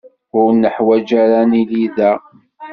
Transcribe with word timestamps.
Ur 0.39 0.49
naḥwaǧ 0.53 1.09
ara 1.23 1.35
ad 1.43 1.47
nili 1.49 1.85
da. 1.95 2.11